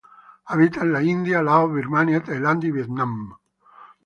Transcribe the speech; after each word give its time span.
Habita 0.53 0.79
en 0.85 0.93
la 0.93 1.01
India, 1.11 1.43
Laos, 1.49 1.71
Birmania, 1.75 2.23
Tailandia 2.23 2.69
y 2.69 2.77
Vietnam. 2.79 3.15